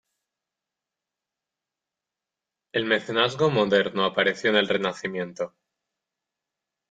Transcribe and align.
El 2.73 2.85
mecenazgo 2.85 3.51
moderno 3.51 4.03
apareció 4.03 4.49
en 4.49 4.55
el 4.55 4.67
Renacimiento. 4.67 5.53